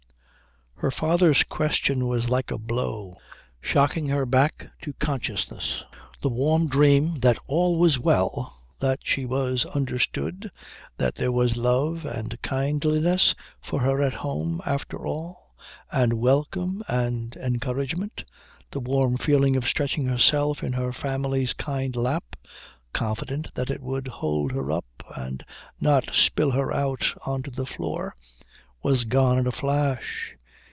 [0.81, 3.15] Her father's question was like a blow,
[3.61, 5.85] shocking her back to consciousness.
[6.21, 10.49] The warm dream that all was well, that she was understood,
[10.97, 15.53] that there was love and kindliness for her at home after all
[15.91, 18.23] and welcome and encouragement,
[18.71, 22.35] the warm feeling of stretching herself in her family's kind lap,
[22.91, 25.45] confident that it would hold her up and
[25.79, 28.15] not spill her out on to the floor,
[28.81, 30.33] was gone in a flash.